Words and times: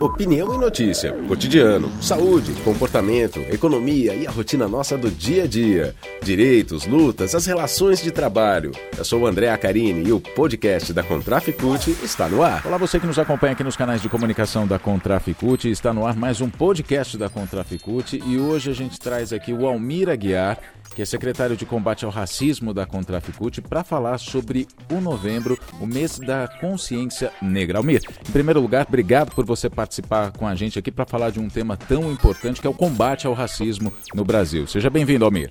Opinião 0.00 0.54
e 0.54 0.56
notícia, 0.56 1.12
cotidiano, 1.28 1.92
saúde, 2.00 2.52
comportamento, 2.64 3.38
economia 3.38 4.14
e 4.14 4.26
a 4.26 4.30
rotina 4.30 4.66
nossa 4.66 4.96
do 4.96 5.10
dia 5.10 5.44
a 5.44 5.46
dia. 5.46 5.94
Direitos, 6.22 6.86
lutas, 6.86 7.34
as 7.34 7.44
relações 7.44 8.02
de 8.02 8.10
trabalho. 8.10 8.72
Eu 8.96 9.04
sou 9.04 9.20
o 9.20 9.26
André 9.26 9.50
Acarini 9.50 10.08
e 10.08 10.10
o 10.10 10.18
podcast 10.18 10.94
da 10.94 11.02
Contraficute 11.02 11.90
está 12.02 12.30
no 12.30 12.42
ar. 12.42 12.66
Olá, 12.66 12.78
você 12.78 12.98
que 12.98 13.06
nos 13.06 13.18
acompanha 13.18 13.52
aqui 13.52 13.62
nos 13.62 13.76
canais 13.76 14.00
de 14.00 14.08
comunicação 14.08 14.66
da 14.66 14.78
Contraficute. 14.78 15.70
Está 15.70 15.92
no 15.92 16.06
ar 16.06 16.16
mais 16.16 16.40
um 16.40 16.48
podcast 16.48 17.18
da 17.18 17.28
Contraficute 17.28 18.22
e 18.26 18.38
hoje 18.38 18.70
a 18.70 18.74
gente 18.74 18.98
traz 18.98 19.34
aqui 19.34 19.52
o 19.52 19.66
Almir 19.66 20.08
Aguiar 20.08 20.58
que 21.00 21.02
é 21.02 21.06
secretário 21.06 21.56
de 21.56 21.64
combate 21.64 22.04
ao 22.04 22.10
racismo 22.10 22.74
da 22.74 22.84
Contraficute, 22.84 23.62
para 23.62 23.82
falar 23.82 24.18
sobre 24.18 24.68
o 24.92 25.00
novembro, 25.00 25.58
o 25.80 25.86
mês 25.86 26.18
da 26.18 26.46
consciência 26.46 27.32
negra. 27.40 27.78
Almir, 27.78 28.02
em 28.28 28.32
primeiro 28.32 28.60
lugar, 28.60 28.84
obrigado 28.86 29.34
por 29.34 29.46
você 29.46 29.70
participar 29.70 30.30
com 30.32 30.46
a 30.46 30.54
gente 30.54 30.78
aqui 30.78 30.90
para 30.90 31.06
falar 31.06 31.30
de 31.30 31.40
um 31.40 31.48
tema 31.48 31.74
tão 31.74 32.12
importante 32.12 32.60
que 32.60 32.66
é 32.66 32.70
o 32.70 32.74
combate 32.74 33.26
ao 33.26 33.32
racismo 33.32 33.90
no 34.14 34.26
Brasil. 34.26 34.66
Seja 34.66 34.90
bem-vindo, 34.90 35.24
Almir. 35.24 35.50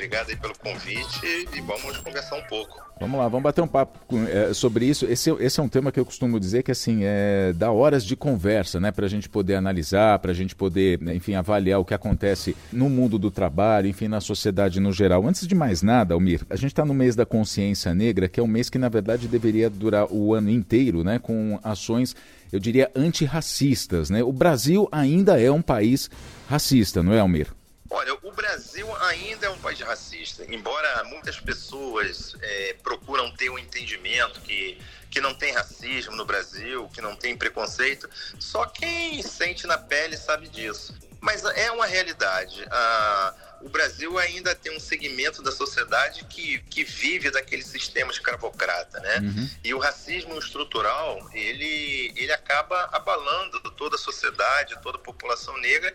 Obrigado 0.00 0.30
aí 0.30 0.36
pelo 0.36 0.54
convite 0.58 1.26
e 1.54 1.60
vamos 1.60 1.98
conversar 1.98 2.38
um 2.38 2.42
pouco. 2.44 2.82
Vamos 2.98 3.20
lá, 3.20 3.28
vamos 3.28 3.42
bater 3.42 3.60
um 3.60 3.68
papo 3.68 3.98
com, 4.06 4.24
é, 4.24 4.54
sobre 4.54 4.86
isso. 4.86 5.04
Esse, 5.04 5.30
esse, 5.32 5.60
é 5.60 5.62
um 5.62 5.68
tema 5.68 5.92
que 5.92 6.00
eu 6.00 6.06
costumo 6.06 6.40
dizer 6.40 6.62
que 6.62 6.70
assim 6.70 7.00
é 7.02 7.52
dá 7.54 7.70
horas 7.70 8.02
de 8.02 8.16
conversa, 8.16 8.80
né, 8.80 8.90
para 8.90 9.04
a 9.04 9.08
gente 9.10 9.28
poder 9.28 9.56
analisar, 9.56 10.18
para 10.18 10.30
a 10.30 10.34
gente 10.34 10.56
poder, 10.56 10.98
né, 11.02 11.14
enfim, 11.14 11.34
avaliar 11.34 11.80
o 11.80 11.84
que 11.84 11.92
acontece 11.92 12.56
no 12.72 12.88
mundo 12.88 13.18
do 13.18 13.30
trabalho, 13.30 13.88
enfim, 13.88 14.08
na 14.08 14.22
sociedade 14.22 14.80
no 14.80 14.90
geral. 14.90 15.28
Antes 15.28 15.46
de 15.46 15.54
mais 15.54 15.82
nada, 15.82 16.14
Almir, 16.14 16.46
a 16.48 16.56
gente 16.56 16.72
está 16.72 16.84
no 16.86 16.94
mês 16.94 17.14
da 17.14 17.26
consciência 17.26 17.94
negra, 17.94 18.26
que 18.26 18.40
é 18.40 18.42
um 18.42 18.46
mês 18.46 18.70
que 18.70 18.78
na 18.78 18.88
verdade 18.88 19.28
deveria 19.28 19.68
durar 19.68 20.10
o 20.10 20.32
ano 20.32 20.48
inteiro, 20.48 21.04
né, 21.04 21.18
com 21.18 21.60
ações, 21.62 22.16
eu 22.50 22.58
diria, 22.58 22.90
antirracistas, 22.96 24.08
né? 24.08 24.24
O 24.24 24.32
Brasil 24.32 24.88
ainda 24.90 25.38
é 25.38 25.50
um 25.50 25.60
país 25.60 26.08
racista, 26.48 27.02
não 27.02 27.12
é, 27.12 27.20
Almir? 27.20 27.48
Olha, 27.92 28.16
o 28.22 28.30
Brasil 28.30 28.86
ainda 29.04 29.46
é 29.46 29.50
um 29.50 29.58
país 29.58 29.80
racista, 29.80 30.44
embora 30.48 31.02
muitas 31.04 31.40
pessoas 31.40 32.36
é, 32.40 32.76
procuram 32.84 33.28
ter 33.32 33.50
um 33.50 33.58
entendimento 33.58 34.40
que, 34.42 34.80
que 35.10 35.20
não 35.20 35.34
tem 35.34 35.52
racismo 35.52 36.14
no 36.14 36.24
Brasil, 36.24 36.88
que 36.94 37.00
não 37.00 37.16
tem 37.16 37.36
preconceito, 37.36 38.08
só 38.38 38.64
quem 38.64 39.20
sente 39.22 39.66
na 39.66 39.76
pele 39.76 40.16
sabe 40.16 40.48
disso. 40.48 40.94
Mas 41.20 41.44
é 41.44 41.72
uma 41.72 41.84
realidade. 41.84 42.64
Ah, 42.70 43.34
o 43.60 43.68
Brasil 43.68 44.18
ainda 44.18 44.54
tem 44.54 44.74
um 44.74 44.80
segmento 44.80 45.42
da 45.42 45.52
sociedade 45.52 46.24
que, 46.24 46.58
que 46.70 46.82
vive 46.82 47.30
daquele 47.30 47.62
sistema 47.62 48.10
escravocrata, 48.10 49.00
né? 49.00 49.18
Uhum. 49.18 49.50
E 49.62 49.74
o 49.74 49.78
racismo 49.78 50.38
estrutural, 50.38 51.28
ele, 51.32 52.12
ele 52.16 52.32
acaba 52.32 52.88
abalando 52.92 53.60
toda 53.72 53.96
a 53.96 53.98
sociedade, 53.98 54.78
toda 54.82 54.96
a 54.96 55.00
população 55.00 55.56
negra, 55.58 55.92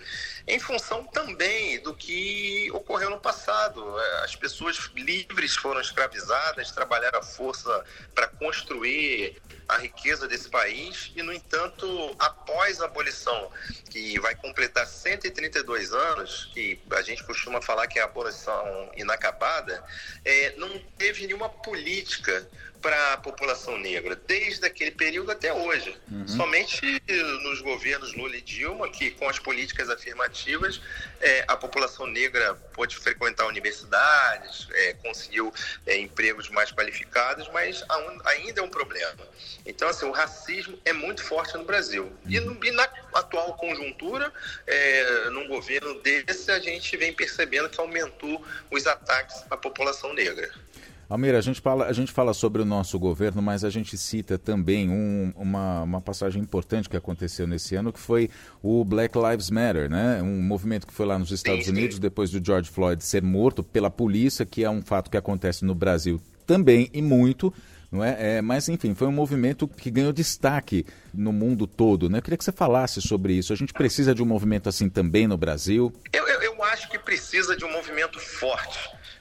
em 0.47 0.59
função 0.59 1.03
também 1.05 1.81
do 1.81 1.94
que 1.94 2.69
ocorreu 2.72 3.09
no 3.09 3.19
passado. 3.19 3.83
As 4.23 4.35
pessoas 4.35 4.77
livres 4.95 5.55
foram 5.55 5.81
escravizadas, 5.81 6.72
trabalharam 6.72 7.19
à 7.19 7.23
força 7.23 7.83
para 8.13 8.27
construir 8.27 9.41
a 9.67 9.77
riqueza 9.77 10.27
desse 10.27 10.49
país 10.49 11.11
e, 11.16 11.21
no 11.21 11.33
entanto, 11.33 12.16
após 12.19 12.81
a 12.81 12.85
abolição, 12.85 13.52
que 13.89 14.19
vai 14.19 14.35
completar 14.35 14.85
132 14.85 15.94
anos, 15.94 16.49
que 16.53 16.80
a 16.91 17.02
gente 17.02 17.23
costuma 17.23 17.61
falar 17.61 17.88
que 17.88 17.99
é 17.99 18.02
a 18.02 18.05
abolição 18.05 18.91
inacabada, 18.95 19.83
é, 20.23 20.55
não 20.57 20.80
teve 20.97 21.25
nenhuma 21.25 21.49
política 21.49 22.47
para 22.86 23.14
a 23.14 23.17
população 23.17 23.80
negra, 23.80 24.16
desde 24.16 24.64
aquele 24.64 24.91
período 24.91 25.31
até 25.31 25.52
hoje. 25.52 25.97
Uhum. 26.11 26.28
Somente 26.28 27.02
nos 27.41 27.59
governos 27.59 28.14
Lula 28.14 28.38
e 28.38 28.41
Dilma, 28.41 28.88
que 28.89 29.09
com 29.09 29.28
as 29.28 29.39
políticas 29.39 29.89
afirmativas, 29.89 30.80
é, 31.19 31.44
a 31.47 31.58
população 31.58 32.06
negra 32.06 32.53
pôde 32.75 32.95
frequentar 32.95 33.47
universidades, 33.47 34.68
é, 34.72 34.94
conseguiu 35.01 35.51
é, 35.88 35.97
empregos 35.97 36.47
mais 36.50 36.72
qualificados, 36.72 37.50
mas 37.51 37.84
ainda 38.23 38.62
é 38.62 38.63
um 38.63 38.69
problema. 38.69 39.28
Então, 39.66 39.90
assim, 39.90 40.06
o 40.06 40.12
racismo 40.12 40.79
é 40.85 40.94
muito 40.94 41.23
forte 41.23 41.57
no 41.57 41.66
Brasil. 41.66 42.16
E, 42.28 42.40
no, 42.40 42.63
e 42.63 42.69
na 42.69 42.88
atual 43.16 43.56
conjuntura, 43.56 44.31
num 45.31 45.47
governo 45.47 46.00
desse, 46.02 46.52
a 46.52 46.59
gente 46.59 46.96
vem 46.97 47.12
percebendo 47.12 47.67
que 47.67 47.79
aumentou 47.79 48.46
os 48.69 48.85
ataques 48.85 49.44
à 49.50 49.57
população 49.57 50.13
negra. 50.13 50.52
Almeida, 51.07 51.38
a 51.38 51.41
gente, 51.41 51.61
fala, 51.61 51.85
a 51.85 51.93
gente 51.93 52.11
fala 52.11 52.33
sobre 52.33 52.61
o 52.61 52.66
nosso 52.66 52.97
governo, 52.97 53.41
mas 53.41 53.63
a 53.63 53.69
gente 53.69 53.95
cita 53.95 54.39
também 54.39 54.89
um, 54.89 55.31
uma, 55.35 55.83
uma 55.83 56.01
passagem 56.01 56.41
importante 56.41 56.89
que 56.89 56.97
aconteceu 56.97 57.45
nesse 57.45 57.75
ano, 57.75 57.93
que 57.93 57.99
foi 57.99 58.29
o 58.63 58.83
Black 58.83 59.16
Lives 59.17 59.51
Matter, 59.51 59.89
né? 59.89 60.21
Um 60.23 60.41
movimento 60.41 60.88
que 60.88 60.93
foi 60.93 61.05
lá 61.05 61.19
nos 61.19 61.31
Estados 61.31 61.67
Unidos, 61.67 61.99
depois 61.99 62.31
do 62.31 62.43
George 62.43 62.69
Floyd 62.71 63.03
ser 63.03 63.21
morto 63.21 63.63
pela 63.63 63.91
polícia, 63.91 64.45
que 64.45 64.63
é 64.63 64.69
um 64.69 64.81
fato 64.81 65.11
que 65.11 65.17
acontece 65.17 65.63
no 65.63 65.75
Brasil 65.75 66.19
também 66.47 66.89
e 66.91 67.01
muito. 67.01 67.53
Não 67.91 68.03
é? 68.03 68.37
é? 68.37 68.41
mas 68.41 68.67
enfim, 68.67 68.95
foi 68.95 69.07
um 69.07 69.11
movimento 69.11 69.67
que 69.67 69.91
ganhou 69.91 70.11
destaque 70.11 70.85
no 71.13 71.31
mundo 71.31 71.67
todo. 71.67 72.09
Né? 72.09 72.17
Eu 72.17 72.22
queria 72.23 72.37
que 72.37 72.43
você 72.43 72.51
falasse 72.51 72.99
sobre 72.99 73.33
isso. 73.33 73.53
A 73.53 73.55
gente 73.55 73.72
precisa 73.72 74.13
de 74.13 74.23
um 74.23 74.25
movimento 74.25 74.67
assim 74.67 74.89
também 74.89 75.27
no 75.27 75.37
Brasil? 75.37 75.93
Eu, 76.11 76.27
eu, 76.27 76.41
eu 76.41 76.63
acho 76.63 76.89
que 76.89 76.97
precisa 76.97 77.55
de 77.55 77.63
um 77.63 77.72
movimento 77.72 78.19
forte 78.19 78.79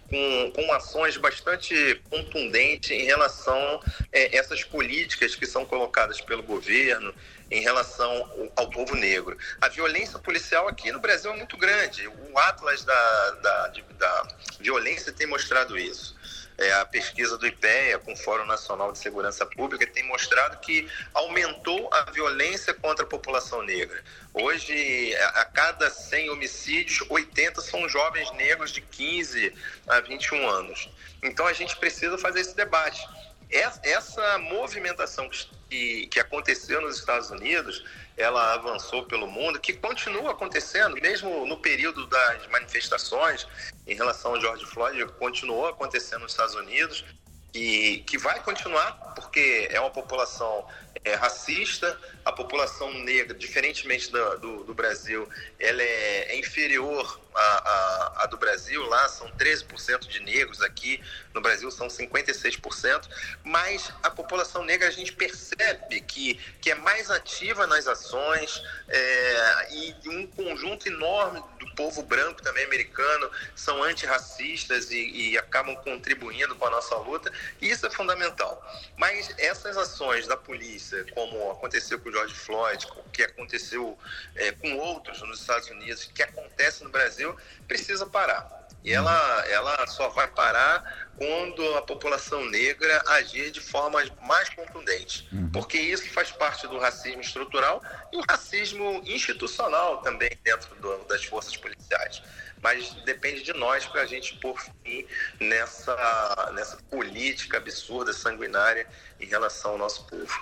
com, 0.08 0.52
com 0.52 0.72
ações 0.72 1.16
bastante 1.16 2.00
contundentes 2.10 2.90
em 2.90 3.02
relação 3.04 3.56
a 3.56 3.80
é, 4.12 4.36
essas 4.36 4.62
políticas 4.64 5.34
que 5.34 5.46
são 5.46 5.64
colocadas 5.64 6.20
pelo 6.20 6.42
governo 6.42 7.14
em 7.50 7.60
relação 7.60 8.50
ao 8.56 8.68
povo 8.70 8.96
negro. 8.96 9.36
A 9.60 9.68
violência 9.68 10.18
policial 10.18 10.66
aqui 10.66 10.90
no 10.90 10.98
Brasil 10.98 11.32
é 11.32 11.36
muito 11.36 11.56
grande. 11.56 12.06
O 12.08 12.38
Atlas 12.38 12.84
da, 12.84 13.30
da, 13.30 13.72
da 13.98 14.28
violência 14.60 15.12
tem 15.12 15.26
mostrado 15.26 15.78
isso. 15.78 16.16
É, 16.56 16.72
a 16.74 16.84
pesquisa 16.84 17.36
do 17.36 17.46
IPEA, 17.46 17.98
com 17.98 18.12
o 18.12 18.16
Fórum 18.16 18.46
Nacional 18.46 18.92
de 18.92 18.98
Segurança 18.98 19.44
Pública, 19.44 19.86
tem 19.86 20.04
mostrado 20.04 20.58
que 20.58 20.88
aumentou 21.12 21.88
a 21.92 22.10
violência 22.12 22.72
contra 22.72 23.04
a 23.04 23.08
população 23.08 23.62
negra. 23.62 24.02
Hoje, 24.32 25.14
a 25.16 25.44
cada 25.44 25.90
100 25.90 26.30
homicídios, 26.30 27.04
80 27.10 27.60
são 27.60 27.88
jovens 27.88 28.30
negros 28.32 28.70
de 28.70 28.80
15 28.80 29.52
a 29.88 30.00
21 30.00 30.48
anos. 30.48 30.88
Então, 31.22 31.46
a 31.46 31.52
gente 31.52 31.76
precisa 31.76 32.16
fazer 32.18 32.40
esse 32.40 32.54
debate. 32.54 33.04
Essa 33.50 34.38
movimentação 34.38 35.28
que, 35.68 36.20
aconteceu 36.20 36.80
nos 36.80 36.98
Estados 36.98 37.30
Unidos 37.30 37.84
ela 38.16 38.54
avançou 38.54 39.04
pelo 39.04 39.26
mundo, 39.26 39.60
que 39.60 39.72
continua 39.72 40.30
acontecendo, 40.30 40.94
mesmo 41.00 41.46
no 41.46 41.56
período 41.56 42.06
das 42.06 42.46
manifestações 42.48 43.46
em 43.86 43.94
relação 43.94 44.34
ao 44.34 44.40
George 44.40 44.64
Floyd, 44.66 45.04
continuou 45.18 45.66
acontecendo 45.66 46.22
nos 46.22 46.32
Estados 46.32 46.54
Unidos 46.54 47.04
e 47.52 48.02
que 48.06 48.18
vai 48.18 48.40
continuar, 48.42 48.92
porque 49.14 49.68
é 49.70 49.80
uma 49.80 49.90
população 49.90 50.66
é, 51.04 51.14
racista, 51.14 51.98
a 52.24 52.32
população 52.32 52.92
negra, 53.04 53.36
diferentemente 53.36 54.10
do, 54.10 54.38
do, 54.38 54.64
do 54.64 54.74
Brasil, 54.74 55.28
ela 55.58 55.82
é, 55.82 56.32
é 56.32 56.38
inferior 56.38 57.20
à, 57.34 57.40
à, 57.40 58.24
à, 58.24 58.26
do 58.26 58.36
Brasil, 58.36 58.82
lá 58.86 59.08
são 59.08 59.28
13% 59.32 60.06
de 60.08 60.20
negros, 60.20 60.62
aqui 60.62 61.02
no 61.32 61.40
Brasil 61.40 61.70
são 61.70 61.88
56%, 61.88 63.08
mas 63.42 63.92
a 64.02 64.10
população 64.10 64.64
negra 64.64 64.88
a 64.88 64.90
gente 64.90 65.12
percebe 65.12 66.00
que, 66.02 66.34
que 66.60 66.70
é 66.70 66.74
mais 66.74 67.10
ativa 67.10 67.66
nas 67.66 67.86
ações 67.86 68.62
é, 68.88 69.68
e 69.72 69.94
um 70.08 70.26
conjunto 70.26 70.86
enorme 70.86 71.42
do 71.58 71.74
povo 71.74 72.02
branco 72.02 72.42
também 72.42 72.64
americano 72.64 73.30
são 73.54 73.82
antirracistas 73.82 74.90
e, 74.90 75.30
e 75.30 75.38
acabam 75.38 75.74
contribuindo 75.76 76.54
com 76.56 76.66
a 76.66 76.70
nossa 76.70 76.96
luta, 76.96 77.32
e 77.60 77.70
isso 77.70 77.86
é 77.86 77.90
fundamental. 77.90 78.62
Mas 78.96 79.32
essas 79.38 79.76
ações 79.76 80.26
da 80.26 80.36
polícia, 80.36 81.04
como 81.14 81.50
aconteceu 81.50 81.98
com 81.98 82.08
o 82.08 82.12
George 82.12 82.34
Floyd, 82.34 82.86
que 83.12 83.22
aconteceu 83.22 83.98
é, 84.34 84.52
com 84.52 84.76
outros 84.76 85.20
nos 85.22 85.40
Estados 85.40 85.68
Unidos, 85.68 86.04
que 86.12 86.22
acontece 86.22 86.82
no 86.84 86.90
Brasil, 86.90 87.23
precisa 87.66 88.06
parar. 88.06 88.64
E 88.84 88.92
ela, 88.92 89.44
ela 89.48 89.86
só 89.86 90.10
vai 90.10 90.28
parar 90.28 91.08
quando 91.16 91.74
a 91.74 91.82
população 91.82 92.44
negra 92.50 93.02
agir 93.08 93.50
de 93.50 93.60
forma 93.60 94.02
mais 94.20 94.50
contundente. 94.50 95.26
Uhum. 95.32 95.50
Porque 95.50 95.78
isso 95.78 96.06
faz 96.10 96.30
parte 96.30 96.66
do 96.66 96.78
racismo 96.78 97.22
estrutural 97.22 97.82
e 98.12 98.18
o 98.18 98.22
racismo 98.28 99.02
institucional 99.06 100.02
também 100.02 100.30
dentro 100.44 100.74
do, 100.76 100.98
das 101.04 101.24
forças 101.24 101.56
policiais. 101.56 102.22
Mas 102.62 102.92
depende 103.04 103.42
de 103.42 103.54
nós 103.54 103.86
para 103.86 104.02
a 104.02 104.06
gente 104.06 104.36
pôr 104.36 104.58
fim 104.60 105.06
nessa, 105.40 106.52
nessa 106.54 106.76
política 106.90 107.56
absurda, 107.56 108.12
sanguinária 108.12 108.86
em 109.24 109.28
relação 109.28 109.72
ao 109.72 109.78
nosso 109.78 110.04
povo. 110.06 110.32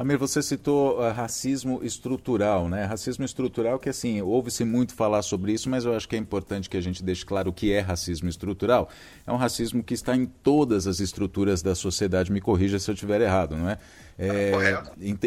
Amir, 0.00 0.16
você 0.16 0.42
citou 0.42 0.98
uh, 0.98 1.12
racismo 1.12 1.80
estrutural, 1.82 2.70
né? 2.70 2.86
Racismo 2.86 3.22
estrutural 3.22 3.78
que, 3.78 3.90
assim, 3.90 4.22
ouve-se 4.22 4.64
muito 4.64 4.94
falar 4.94 5.20
sobre 5.20 5.52
isso, 5.52 5.68
mas 5.68 5.84
eu 5.84 5.94
acho 5.94 6.08
que 6.08 6.16
é 6.16 6.18
importante 6.18 6.70
que 6.70 6.76
a 6.78 6.80
gente 6.80 7.02
deixe 7.02 7.22
claro 7.22 7.50
o 7.50 7.52
que 7.52 7.70
é 7.70 7.80
racismo 7.80 8.26
estrutural. 8.26 8.88
É 9.26 9.30
um 9.30 9.36
racismo 9.36 9.84
que 9.84 9.92
está 9.92 10.16
em 10.16 10.24
todas 10.24 10.86
as 10.86 11.00
estruturas 11.00 11.60
da 11.60 11.74
sociedade, 11.74 12.32
me 12.32 12.40
corrija 12.40 12.78
se 12.78 12.90
eu 12.90 12.94
estiver 12.94 13.20
errado, 13.20 13.54
não 13.54 13.68
é? 13.68 13.76
É, 14.22 14.52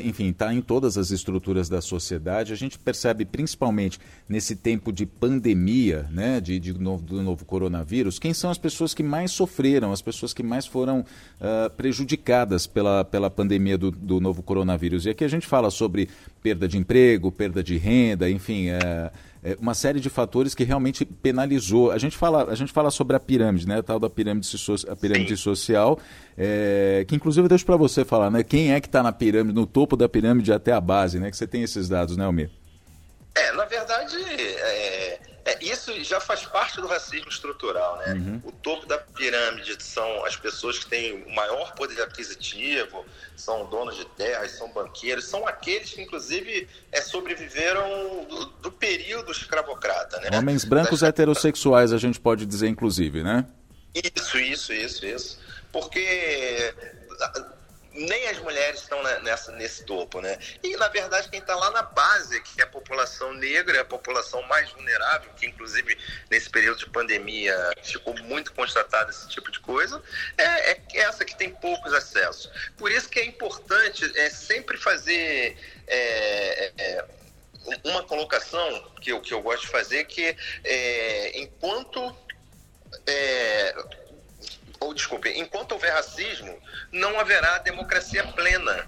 enfim, 0.03 0.29
está 0.29 0.53
em 0.53 0.61
todas 0.61 0.99
as 0.99 1.09
estruturas 1.09 1.67
da 1.67 1.81
sociedade. 1.81 2.53
A 2.53 2.55
gente 2.55 2.77
percebe, 2.77 3.25
principalmente 3.25 3.99
nesse 4.29 4.55
tempo 4.55 4.93
de 4.93 5.03
pandemia, 5.03 6.07
né, 6.11 6.39
de, 6.39 6.59
de 6.59 6.73
novo, 6.73 7.03
do 7.03 7.23
novo 7.23 7.43
coronavírus, 7.43 8.19
quem 8.19 8.35
são 8.35 8.51
as 8.51 8.57
pessoas 8.59 8.93
que 8.93 9.01
mais 9.01 9.31
sofreram, 9.31 9.91
as 9.91 10.01
pessoas 10.01 10.31
que 10.31 10.43
mais 10.43 10.67
foram 10.67 10.99
uh, 10.99 11.71
prejudicadas 11.75 12.67
pela, 12.67 13.02
pela 13.03 13.29
pandemia 13.29 13.77
do, 13.77 13.91
do 13.91 14.19
novo 14.19 14.41
coronavírus. 14.41 15.05
E 15.05 15.09
aqui 15.09 15.23
a 15.23 15.27
gente 15.27 15.47
fala 15.47 15.69
sobre 15.69 16.09
perda 16.41 16.67
de 16.67 16.77
emprego, 16.77 17.31
perda 17.31 17.63
de 17.63 17.77
renda, 17.77 18.29
enfim. 18.29 18.69
Uh, 18.69 19.11
é, 19.43 19.57
uma 19.59 19.73
série 19.73 19.99
de 19.99 20.09
fatores 20.09 20.55
que 20.55 20.63
realmente 20.63 21.03
penalizou. 21.03 21.91
A 21.91 21.97
gente 21.97 22.15
fala, 22.15 22.49
a 22.49 22.55
gente 22.55 22.71
fala 22.71 22.89
sobre 22.89 23.15
a 23.15 23.19
pirâmide, 23.19 23.67
né? 23.67 23.79
A 23.79 23.83
tal 23.83 23.99
da 23.99 24.09
pirâmide, 24.09 24.45
so, 24.45 24.75
a 24.89 24.95
pirâmide 24.95 25.35
social, 25.35 25.99
é, 26.37 27.03
que 27.05 27.13
inclusive 27.13 27.43
eu 27.45 27.49
deixo 27.49 27.65
para 27.65 27.75
você 27.75 28.05
falar, 28.05 28.31
né? 28.31 28.41
Quem 28.41 28.73
é 28.73 28.79
que 28.79 28.87
está 28.87 29.03
na 29.03 29.11
pirâmide, 29.11 29.53
no 29.53 29.67
topo 29.67 29.97
da 29.97 30.07
pirâmide 30.07 30.53
até 30.53 30.71
a 30.71 30.79
base, 30.79 31.19
né? 31.19 31.29
Que 31.29 31.35
você 31.35 31.45
tem 31.45 31.61
esses 31.61 31.89
dados, 31.89 32.15
né, 32.15 32.23
Almir? 32.23 32.49
É, 33.35 33.51
na 33.53 33.65
verdade, 33.65 34.15
é, 34.15 35.19
é, 35.45 35.61
isso 35.61 36.01
já 36.03 36.21
faz 36.21 36.45
parte 36.45 36.79
do 36.79 36.87
racismo 36.87 37.27
estrutural, 37.27 37.97
né? 37.97 38.13
Uhum. 38.13 38.41
O 38.45 38.51
topo 38.51 38.85
da 38.85 38.97
pirâmide 38.97 39.75
são 39.83 40.23
as 40.25 40.37
pessoas 40.37 40.79
que 40.79 40.89
têm 40.89 41.23
o 41.23 41.35
maior 41.35 41.73
poder 41.73 42.01
aquisitivo, 42.01 43.05
são 43.35 43.65
donos 43.69 43.97
de 43.97 44.05
terras, 44.05 44.51
são 44.51 44.71
banqueiros, 44.71 45.25
são 45.25 45.45
aqueles 45.45 45.91
que, 45.91 46.01
inclusive, 46.01 46.67
é, 46.91 47.01
sobreviveram 47.01 48.25
do, 48.29 48.45
do 48.45 48.71
período 48.71 49.31
escravocrata, 49.31 50.17
né? 50.21 50.29
Homens 50.37 50.63
brancos 50.63 51.01
das... 51.01 51.09
heterossexuais, 51.09 51.91
a 51.91 51.97
gente 51.97 52.21
pode 52.21 52.45
dizer, 52.45 52.69
inclusive, 52.69 53.21
né? 53.21 53.45
Isso, 53.93 54.39
isso, 54.39 54.71
isso, 54.71 55.05
isso. 55.05 55.39
Porque 55.73 56.73
nem 57.93 58.27
as 58.27 58.39
mulheres 58.39 58.81
estão 58.81 59.01
nessa, 59.21 59.51
nesse 59.53 59.83
topo, 59.85 60.19
né? 60.19 60.37
E, 60.63 60.75
na 60.77 60.87
verdade, 60.87 61.29
quem 61.29 61.39
está 61.39 61.55
lá 61.55 61.69
na 61.71 61.83
base, 61.83 62.41
que 62.41 62.61
é 62.61 62.63
a 62.63 62.67
população 62.67 63.33
negra, 63.33 63.77
é 63.77 63.81
a 63.81 63.85
população 63.85 64.41
mais 64.43 64.69
vulnerável, 64.71 65.31
que, 65.35 65.45
inclusive, 65.45 65.97
nesse 66.29 66.49
período 66.49 66.79
de 66.79 66.89
pandemia 66.89 67.55
ficou 67.83 68.15
muito 68.23 68.53
constatado 68.53 69.11
esse 69.11 69.27
tipo 69.29 69.51
de 69.51 69.59
coisa, 69.59 70.01
é, 70.37 70.71
é 70.71 70.81
essa 70.93 71.23
que 71.23 71.35
tem 71.35 71.49
poucos 71.49 71.93
acessos. 71.93 72.49
Por 72.77 72.91
isso 72.91 73.09
que 73.09 73.19
é 73.19 73.25
importante 73.25 74.11
é, 74.17 74.29
sempre 74.29 74.77
fazer... 74.77 75.57
É, 75.87 76.71
é, 76.77 77.05
uma 77.85 78.03
colocação 78.03 78.91
que 78.99 79.09
eu, 79.09 79.21
que 79.21 79.33
eu 79.33 79.41
gosto 79.41 79.61
de 79.61 79.67
fazer 79.69 80.03
que 80.03 80.35
é, 80.65 81.39
enquanto 81.39 82.13
é, 83.07 83.75
ou 84.83 84.93
desculpe, 84.93 85.29
enquanto 85.29 85.73
houver 85.73 85.91
racismo, 85.91 86.61
não 86.91 87.19
haverá 87.19 87.57
democracia 87.59 88.23
plena. 88.27 88.87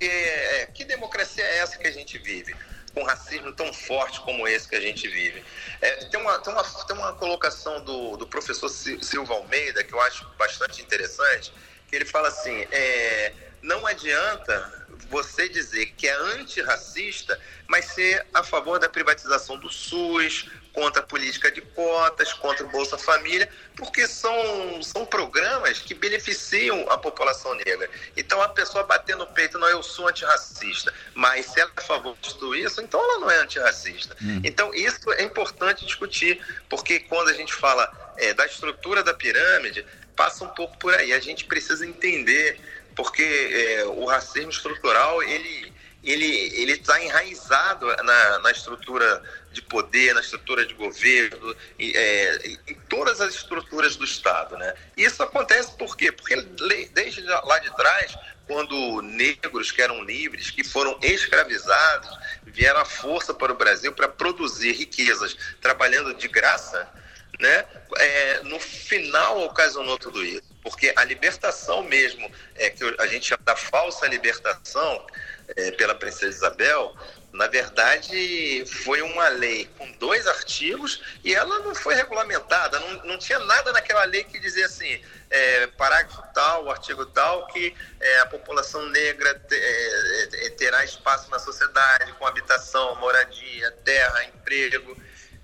É, 0.00 0.66
que 0.74 0.84
democracia 0.84 1.44
é 1.44 1.58
essa 1.58 1.78
que 1.78 1.86
a 1.86 1.90
gente 1.90 2.18
vive? 2.18 2.54
Com 2.92 3.02
racismo 3.02 3.52
tão 3.52 3.72
forte 3.72 4.20
como 4.20 4.46
esse 4.46 4.68
que 4.68 4.76
a 4.76 4.80
gente 4.80 5.08
vive. 5.08 5.42
É, 5.80 5.96
tem, 6.06 6.20
uma, 6.20 6.38
tem, 6.38 6.52
uma, 6.52 6.62
tem 6.62 6.96
uma 6.96 7.12
colocação 7.14 7.82
do, 7.84 8.16
do 8.16 8.26
professor 8.26 8.68
Silva 8.68 9.34
Almeida 9.34 9.82
que 9.82 9.92
eu 9.92 10.00
acho 10.02 10.28
bastante 10.38 10.82
interessante, 10.82 11.52
que 11.88 11.96
ele 11.96 12.04
fala 12.04 12.28
assim: 12.28 12.66
é, 12.70 13.32
não 13.62 13.86
adianta 13.86 14.83
você 15.08 15.48
dizer 15.48 15.86
que 15.96 16.06
é 16.06 16.14
antirracista, 16.14 17.38
mas 17.66 17.86
ser 17.86 18.26
a 18.32 18.42
favor 18.42 18.78
da 18.78 18.88
privatização 18.88 19.58
do 19.58 19.68
SUS, 19.68 20.48
contra 20.74 21.00
a 21.00 21.06
política 21.06 21.50
de 21.52 21.60
cotas, 21.60 22.32
contra 22.32 22.66
o 22.66 22.68
Bolsa 22.68 22.98
Família, 22.98 23.48
porque 23.76 24.08
são, 24.08 24.82
são 24.82 25.06
programas 25.06 25.78
que 25.78 25.94
beneficiam 25.94 26.90
a 26.90 26.98
população 26.98 27.54
negra. 27.54 27.88
Então 28.16 28.42
a 28.42 28.48
pessoa 28.48 28.82
bater 28.82 29.16
no 29.16 29.26
peito, 29.28 29.56
não, 29.56 29.68
eu 29.68 29.82
sou 29.84 30.08
antirracista, 30.08 30.92
mas 31.14 31.46
se 31.46 31.60
ela 31.60 31.70
é 31.74 31.80
a 31.80 31.84
favor 31.84 32.16
de 32.20 32.34
tudo 32.34 32.56
isso, 32.56 32.80
então 32.80 33.00
ela 33.00 33.20
não 33.20 33.30
é 33.30 33.38
antirracista. 33.38 34.16
Hum. 34.20 34.40
Então 34.42 34.74
isso 34.74 35.12
é 35.12 35.22
importante 35.22 35.86
discutir, 35.86 36.44
porque 36.68 36.98
quando 37.00 37.28
a 37.28 37.34
gente 37.34 37.54
fala 37.54 37.90
é, 38.16 38.34
da 38.34 38.44
estrutura 38.44 39.04
da 39.04 39.14
pirâmide, 39.14 39.86
passa 40.16 40.44
um 40.44 40.48
pouco 40.48 40.76
por 40.78 40.92
aí. 40.94 41.12
A 41.12 41.20
gente 41.20 41.44
precisa 41.44 41.86
entender, 41.86 42.60
porque 42.94 43.22
é, 43.22 43.84
o 43.84 44.04
racismo 44.04 44.50
estrutural, 44.50 45.22
ele 45.22 45.72
ele 46.02 46.26
ele 46.60 46.72
está 46.72 47.02
enraizado 47.02 47.86
na, 47.86 48.38
na 48.40 48.50
estrutura 48.50 49.22
de 49.52 49.62
poder, 49.62 50.14
na 50.14 50.20
estrutura 50.20 50.66
de 50.66 50.74
governo, 50.74 51.56
é, 51.78 52.58
em 52.66 52.74
todas 52.88 53.20
as 53.20 53.34
estruturas 53.34 53.96
do 53.96 54.04
Estado. 54.04 54.56
Né? 54.58 54.74
Isso 54.96 55.22
acontece 55.22 55.72
por 55.76 55.96
quê? 55.96 56.12
Porque 56.12 56.36
desde 56.92 57.22
lá 57.22 57.58
de 57.60 57.74
trás, 57.74 58.16
quando 58.46 59.00
negros 59.02 59.70
que 59.70 59.80
eram 59.80 60.02
livres, 60.02 60.50
que 60.50 60.62
foram 60.62 60.98
escravizados, 61.00 62.10
vieram 62.44 62.80
à 62.80 62.84
força 62.84 63.32
para 63.32 63.52
o 63.52 63.56
Brasil 63.56 63.92
para 63.92 64.08
produzir 64.08 64.72
riquezas, 64.72 65.36
trabalhando 65.60 66.12
de 66.14 66.28
graça, 66.28 66.88
né? 67.40 67.64
É, 67.96 68.42
no 68.44 68.58
final 68.58 69.44
ocasionou 69.44 69.98
tudo 69.98 70.24
isso. 70.24 70.54
Porque 70.62 70.92
a 70.96 71.04
libertação 71.04 71.82
mesmo, 71.82 72.30
é, 72.54 72.70
que 72.70 72.82
a 72.98 73.06
gente 73.06 73.26
chama 73.26 73.42
da 73.44 73.56
falsa 73.56 74.06
libertação 74.06 75.06
é, 75.56 75.70
pela 75.72 75.94
princesa 75.94 76.36
Isabel, 76.36 76.96
na 77.34 77.48
verdade, 77.48 78.64
foi 78.84 79.02
uma 79.02 79.26
lei 79.28 79.68
com 79.76 79.90
dois 79.98 80.24
artigos 80.26 81.02
e 81.24 81.34
ela 81.34 81.58
não 81.58 81.74
foi 81.74 81.94
regulamentada. 81.96 82.78
Não, 82.78 83.04
não 83.04 83.18
tinha 83.18 83.40
nada 83.40 83.72
naquela 83.72 84.04
lei 84.04 84.22
que 84.22 84.38
dizia 84.38 84.66
assim, 84.66 85.02
é, 85.28 85.66
parágrafo 85.66 86.22
tal, 86.32 86.70
artigo 86.70 87.04
tal, 87.06 87.48
que 87.48 87.74
é, 88.00 88.20
a 88.20 88.26
população 88.26 88.88
negra 88.90 89.34
te, 89.34 89.56
é, 89.56 90.46
é 90.46 90.50
terá 90.50 90.84
espaço 90.84 91.28
na 91.28 91.40
sociedade 91.40 92.12
com 92.12 92.26
habitação, 92.26 92.94
moradia, 93.00 93.72
terra, 93.84 94.24
emprego, 94.26 94.96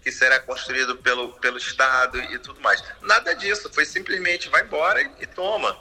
que 0.02 0.11
será 0.11 0.41
construído 0.41 0.97
pelo, 0.97 1.32
pelo 1.35 1.58
Estado 1.58 2.19
e 2.19 2.38
tudo 2.38 2.61
mais. 2.61 2.82
Nada 3.02 3.35
disso, 3.35 3.70
foi 3.73 3.85
simplesmente 3.85 4.49
vai 4.49 4.62
embora 4.62 5.02
e, 5.02 5.11
e 5.20 5.26
toma. 5.26 5.76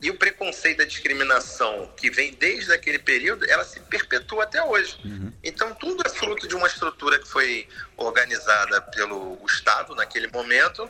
E 0.00 0.10
o 0.10 0.16
preconceito, 0.16 0.80
a 0.80 0.84
discriminação 0.84 1.92
que 1.96 2.08
vem 2.08 2.32
desde 2.32 2.72
aquele 2.72 3.00
período, 3.00 3.44
ela 3.50 3.64
se 3.64 3.80
perpetua 3.80 4.44
até 4.44 4.62
hoje. 4.62 4.96
Uhum. 5.04 5.32
Então, 5.42 5.74
tudo 5.74 6.04
é 6.06 6.08
fruto 6.08 6.46
de 6.46 6.54
uma 6.54 6.68
estrutura 6.68 7.18
que 7.18 7.26
foi 7.26 7.68
organizada 7.96 8.80
pelo 8.80 9.38
Estado 9.44 9.96
naquele 9.96 10.28
momento 10.28 10.88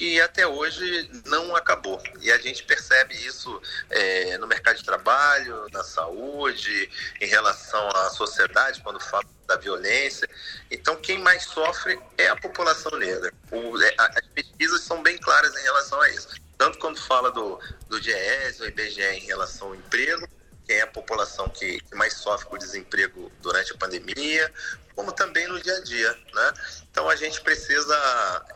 e 0.00 0.20
até 0.20 0.46
hoje 0.46 1.10
não 1.26 1.54
acabou. 1.56 2.00
E 2.20 2.30
a 2.30 2.38
gente 2.38 2.62
percebe 2.64 3.14
isso 3.14 3.60
é, 3.90 4.38
no 4.38 4.46
mercado 4.46 4.76
de 4.76 4.84
trabalho, 4.84 5.66
na 5.72 5.82
saúde, 5.82 6.90
em 7.20 7.26
relação 7.26 7.88
à 7.88 8.10
sociedade, 8.10 8.80
quando 8.82 9.00
fala 9.00 9.24
da 9.46 9.56
violência. 9.56 10.28
Então, 10.70 10.96
quem 10.96 11.18
mais 11.18 11.44
sofre 11.44 11.98
é 12.16 12.28
a 12.28 12.36
população 12.36 12.96
negra. 12.98 13.32
O, 13.50 13.80
é, 13.82 13.94
as 13.98 14.26
pesquisas 14.34 14.82
são 14.82 15.02
bem 15.02 15.18
claras 15.18 15.54
em 15.56 15.62
relação 15.62 16.00
a 16.00 16.10
isso 16.10 16.28
tanto 16.58 16.76
quando 16.78 16.98
fala 16.98 17.30
do, 17.30 17.58
do 17.88 18.00
DIES, 18.00 18.58
o 18.60 18.66
IBGE 18.66 19.00
em 19.00 19.26
relação 19.26 19.68
ao 19.68 19.74
emprego, 19.76 20.28
quem 20.68 20.76
é 20.76 20.82
a 20.82 20.86
população 20.86 21.48
que, 21.48 21.82
mais 21.94 22.12
sofre 22.12 22.46
com 22.46 22.56
o 22.56 22.58
desemprego 22.58 23.32
durante 23.40 23.72
a 23.72 23.76
pandemia, 23.78 24.52
como 24.94 25.10
também 25.12 25.48
no 25.48 25.58
dia 25.62 25.76
a 25.76 25.80
dia, 25.80 26.12
né? 26.34 26.52
Então 26.90 27.08
a 27.08 27.16
gente 27.16 27.40
precisa 27.40 27.96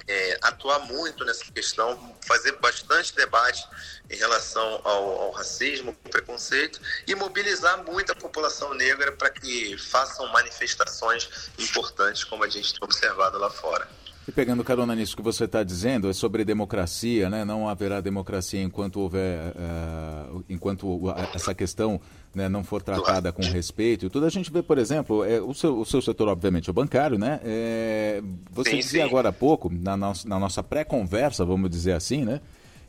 é, 0.07 0.38
atuar 0.42 0.81
muito 0.81 1.25
nessa 1.25 1.50
questão, 1.50 2.14
fazer 2.26 2.52
bastante 2.59 3.14
debate 3.14 3.66
em 4.11 4.16
relação 4.16 4.81
ao, 4.85 5.23
ao 5.23 5.31
racismo, 5.31 5.97
ao 6.04 6.11
preconceito 6.11 6.81
e 7.07 7.14
mobilizar 7.14 7.83
muito 7.83 8.12
a 8.12 8.14
população 8.14 8.75
negra 8.75 9.12
para 9.12 9.31
que 9.31 9.78
façam 9.78 10.26
manifestações 10.28 11.50
importantes 11.59 12.25
como 12.25 12.45
a 12.45 12.49
gente 12.49 12.75
tem 12.75 12.81
observado 12.83 13.38
lá 13.38 13.49
fora. 13.49 13.88
E 14.26 14.31
pegando 14.31 14.62
carona 14.62 14.95
nisso 14.95 15.17
que 15.17 15.23
você 15.23 15.45
está 15.45 15.64
dizendo, 15.64 16.09
é 16.09 16.12
sobre 16.12 16.45
democracia, 16.45 17.29
né? 17.29 17.45
Não 17.45 17.69
haverá 17.69 18.00
democracia 18.00 18.62
enquanto 18.62 19.00
houver, 19.00 19.52
uh, 19.57 20.45
enquanto 20.49 21.12
essa 21.35 21.52
questão 21.52 22.00
né, 22.33 22.49
não 22.49 22.62
for 22.62 22.83
tratada 22.83 23.33
com 23.33 23.43
respeito. 23.43 24.09
Tudo 24.09 24.26
a 24.26 24.31
gente 24.31 24.50
vê, 24.50 24.62
por 24.62 24.79
exemplo, 24.79 25.25
é, 25.25 25.41
o, 25.41 25.52
seu, 25.52 25.81
o 25.81 25.85
seu 25.85 26.00
setor, 26.00 26.29
obviamente, 26.29 26.69
é 26.69 26.71
o 26.71 26.75
bancário, 26.75 27.19
né? 27.19 27.41
É, 27.45 28.23
você 28.50 28.71
sim, 28.71 28.76
dizia 28.76 29.02
sim. 29.02 29.09
agora 29.09 29.31
há 29.31 29.33
pouco, 29.33 29.71
na, 29.73 29.97
no, 29.97 30.12
na 30.25 30.38
nossa 30.38 30.62
pré-conversa, 30.62 31.45
vamos 31.45 31.69
dizer 31.69 31.93
assim, 31.93 32.25
né? 32.25 32.41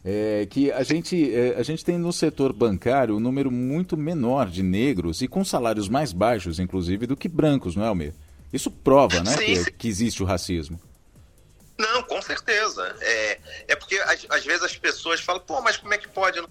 É, 0.05 0.45
que 0.49 0.69
a 0.71 0.83
gente, 0.83 1.33
é, 1.33 1.55
a 1.57 1.63
gente 1.63 1.83
tem 1.83 1.97
no 1.97 2.11
setor 2.11 2.51
bancário 2.51 3.15
um 3.15 3.21
número 3.21 3.49
muito 3.49 3.95
menor 3.95 4.49
de 4.49 4.61
negros 4.61 5.21
e 5.21 5.27
com 5.27 5.43
salários 5.43 5.89
mais 5.89 6.11
baixos, 6.11 6.59
inclusive, 6.59 7.07
do 7.07 7.15
que 7.15 7.27
brancos, 7.27 7.75
não 7.75 7.85
é, 7.85 7.87
Almir? 7.87 8.13
Isso 8.51 8.69
prova, 8.69 9.23
né, 9.23 9.35
que, 9.35 9.71
que 9.71 9.87
existe 9.87 10.21
o 10.21 10.25
racismo. 10.25 10.79
Certeza. 12.23 12.95
É, 13.01 13.39
é 13.67 13.75
porque 13.75 13.97
às, 14.29 14.45
vezes 14.45 14.63
as 14.63 14.77
pessoas 14.77 15.19
falam, 15.21 15.41
pô, 15.41 15.61
mas 15.61 15.77
como 15.77 15.93
é 15.93 15.97
que 15.97 16.07
pode 16.07 16.39
no 16.39 16.49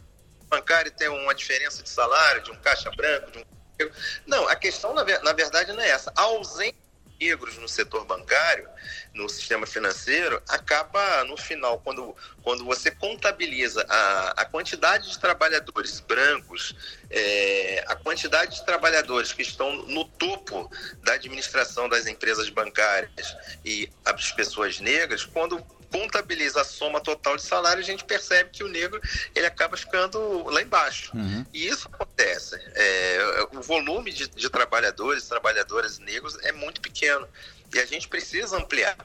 bancário 0.49 0.91
ter 0.93 1.09
uma 1.09 1.35
diferença 1.35 1.83
de 1.83 1.89
salário 1.89 2.43
de 2.43 2.51
um 2.51 2.57
caixa 2.57 2.91
branco, 2.91 3.31
de 3.31 3.39
um 3.39 3.91
Não, 4.27 4.49
a 4.49 4.55
questão, 4.55 4.93
na, 4.93 5.05
na 5.05 5.33
verdade, 5.33 5.73
não 5.73 5.83
é 5.83 5.89
essa. 5.89 6.13
A 6.17 6.23
ausência 6.23 6.82
negros 7.23 7.57
no 7.59 7.69
setor 7.69 8.05
bancário, 8.05 8.69
no 9.15 9.29
sistema 9.29 9.67
financeiro, 9.67 10.43
acaba, 10.49 11.25
no 11.25 11.37
final, 11.37 11.79
quando, 11.79 12.17
quando 12.43 12.65
você 12.65 12.91
contabiliza 12.91 13.87
a, 13.89 14.43
a 14.43 14.45
quantidade 14.45 15.09
de 15.09 15.19
trabalhadores 15.19 16.01
brancos, 16.01 16.75
é, 17.11 17.85
a 17.87 17.95
quantidade 17.95 18.57
de 18.57 18.65
trabalhadores 18.65 19.33
que 19.33 19.43
estão 19.43 19.87
no 19.87 20.05
topo 20.05 20.71
da 21.03 21.15
administração 21.15 21.89
das 21.89 22.07
empresas 22.07 22.49
bancárias 22.49 23.37
e 23.65 23.89
as 24.05 24.33
pessoas 24.33 24.81
negras, 24.81 25.25
quando 25.25 25.65
contabiliza 25.93 26.63
a 26.63 26.65
soma 26.65 27.01
total 27.01 27.37
de 27.37 27.43
salário, 27.43 27.81
a 27.81 27.85
gente 27.85 28.05
percebe 28.05 28.51
que 28.51 28.65
o 28.65 28.69
negro 28.69 29.01
ele 29.35 29.47
acaba 29.47 29.77
ficando 29.77 30.45
lá 30.49 30.63
embaixo. 30.63 31.15
Uhum. 31.15 31.45
E 31.53 31.69
isso 31.69 31.89
acontece. 31.93 32.57
É, 32.75 33.49
o 33.53 33.61
volume 33.61 34.11
de, 34.11 34.27
de 34.29 34.49
trabalhadores, 34.49 35.29
trabalhadoras 35.29 35.99
negros 35.99 36.37
é 36.43 36.51
muito 36.51 36.81
pequeno. 36.81 37.29
E 37.75 37.79
a 37.79 37.85
gente 37.85 38.09
precisa 38.09 38.57
ampliar. 38.57 38.97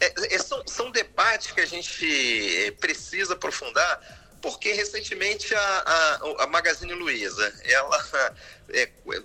É, 0.00 0.34
é, 0.34 0.38
são, 0.38 0.62
são 0.66 0.90
debates 0.90 1.50
que 1.50 1.60
a 1.60 1.66
gente 1.66 2.76
precisa 2.80 3.34
aprofundar, 3.34 4.00
porque 4.40 4.72
recentemente 4.72 5.52
a, 5.54 5.60
a, 5.60 6.44
a 6.44 6.46
Magazine 6.46 6.92
Luiza, 6.92 7.52
ela 7.64 8.34
é, 8.70 8.82
é, 8.82 9.22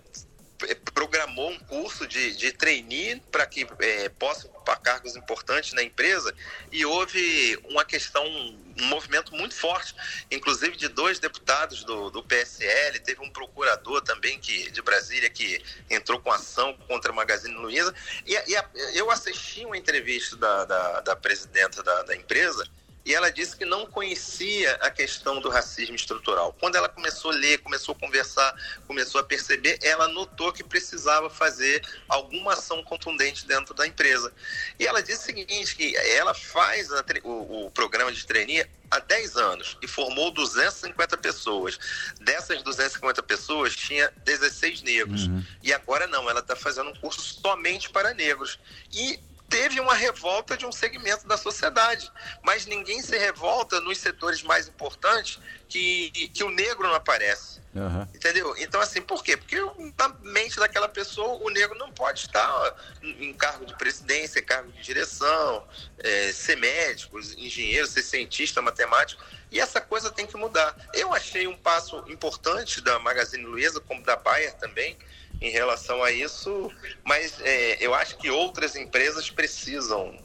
programou 0.94 1.52
um 1.52 1.60
curso 1.60 2.08
de, 2.08 2.36
de 2.36 2.52
trainee 2.52 3.22
para 3.32 3.46
que 3.46 3.68
é, 3.80 4.10
possa 4.10 4.48
ocupar 4.48 4.80
cargos 4.80 5.16
importantes 5.16 5.74
na 5.74 5.84
empresa 5.84 6.34
e 6.72 6.86
houve 6.86 7.60
uma 7.70 7.84
questão, 7.84 8.26
um 8.26 8.86
movimento 8.86 9.34
muito 9.36 9.56
forte, 9.56 9.96
inclusive 10.32 10.76
de 10.76 10.88
dois 10.88 11.20
deputados 11.20 11.84
do, 11.84 12.10
do 12.10 12.24
PSL, 12.24 13.00
teve 13.00 13.22
um 13.22 13.30
procurador 13.30 14.02
também 14.02 14.40
que, 14.40 14.72
de 14.72 14.82
Brasília 14.82 15.30
que 15.30 15.62
entrou 15.90 16.20
com 16.20 16.32
ação 16.32 16.78
contra 16.88 17.12
a 17.12 17.16
Magazine 17.16 17.56
Luiza. 17.56 17.94
E, 18.26 18.34
e 18.34 18.56
a, 18.56 18.70
eu 18.94 19.12
assisti 19.12 19.66
uma 19.66 19.78
entrevista 19.78 20.36
da, 20.38 20.66
da, 20.66 21.02
da 21.02 21.16
presidenta 21.16 21.84
da, 21.84 22.04
da 22.04 22.16
empresa 22.16 22.68
e 23.06 23.14
ela 23.14 23.32
disse 23.32 23.56
que 23.56 23.66
não 23.66 23.86
conhecia 23.86 24.76
a 24.76 24.90
questão 24.90 25.42
do 25.42 25.50
racismo 25.50 25.96
estrutural. 25.96 26.56
Quando 26.60 26.76
ela 26.76 26.88
começou 26.88 27.32
a 27.32 27.36
ler, 27.36 27.58
começou 27.60 27.94
a 27.94 28.00
conversar, 28.00 28.56
começou 28.88 29.20
a 29.20 29.24
perceber, 29.24 29.78
ela 29.82 30.08
notou 30.08 30.54
que 30.54 30.64
precisava 30.64 31.30
fazer 31.30 31.86
alguma 32.08 32.54
ação 32.54 32.82
contundente 32.84 33.46
dentro 33.46 33.74
da 33.74 33.86
empresa. 33.86 34.32
E 34.80 34.88
ela 34.88 35.04
disse 35.04 35.24
o 35.24 35.26
seguinte, 35.26 35.76
que 35.76 35.96
ela 35.96 36.34
faz 36.34 36.92
a, 36.92 37.04
o, 37.24 37.66
o, 37.66 37.72
programa 37.72 38.12
de 38.12 38.26
trainee 38.26 38.66
há 38.90 39.00
10 39.00 39.36
anos 39.36 39.78
e 39.82 39.88
formou 39.88 40.32
250 40.32 41.18
pessoas. 41.18 41.78
Dessas 42.22 42.62
250 42.64 43.22
pessoas, 43.24 43.76
tinha 43.76 44.12
16 44.24 44.82
negros. 44.82 45.28
Uhum. 45.28 45.44
E 45.62 45.74
agora 45.74 46.08
não, 46.08 46.30
ela 46.30 46.40
está 46.40 46.56
fazendo 46.56 46.90
um 46.90 46.96
curso 46.96 47.22
somente 47.22 47.90
para 47.90 48.14
negros. 48.14 48.60
E 48.94 49.20
teve 49.54 49.80
uma 49.80 49.94
revolta 49.94 50.58
de 50.58 50.66
um 50.66 50.72
segmento 50.72 51.28
da 51.28 51.38
sociedade, 51.38 52.12
mas 52.42 52.66
ninguém 52.66 53.04
se 53.04 53.16
revolta 53.16 53.80
nos 53.82 54.00
setores 54.00 54.42
mais 54.42 54.68
importantes 54.68 55.40
que, 55.70 56.10
que 56.34 56.44
o 56.44 56.50
negro 56.50 56.88
não 56.88 56.96
aparece. 56.96 57.62
Uhum. 57.76 58.02
Entendeu? 58.16 58.56
Então, 58.58 58.82
assim, 58.82 59.00
por 59.00 59.24
quê? 59.24 59.38
Porque 59.38 59.58
na 59.96 60.10
mente 60.24 60.58
daquela 60.58 60.90
pessoa, 60.90 61.40
o 61.44 61.52
negro 61.52 61.78
não 61.78 61.92
pode 61.92 62.22
estar 62.22 62.76
em 63.04 63.32
cargo 63.34 63.64
de 63.64 63.78
presidência, 63.78 64.42
cargo 64.42 64.72
de 64.72 64.82
direção, 64.82 65.68
é, 66.00 66.32
ser 66.32 66.58
médico, 66.58 67.20
engenheiro, 67.20 67.86
ser 67.86 68.02
cientista, 68.02 68.60
matemático. 68.60 69.24
E 69.52 69.60
essa 69.60 69.80
coisa 69.80 70.10
tem 70.10 70.26
que 70.26 70.36
mudar. 70.36 70.76
Eu 70.96 71.14
achei 71.14 71.46
um 71.46 71.56
passo 71.56 72.04
importante 72.08 72.82
da 72.82 72.98
Magazine 72.98 73.44
Luiza, 73.44 73.80
como 73.80 74.02
da 74.02 74.16
Bayer 74.16 74.56
também, 74.56 74.98
em 75.44 75.52
relação 75.52 76.02
a 76.02 76.10
isso, 76.10 76.72
mas 77.04 77.40
é, 77.42 77.86
eu 77.86 77.94
acho 77.94 78.18
que 78.18 78.32
outras 78.32 78.78
empresas 78.78 79.30
precisam 79.30 80.16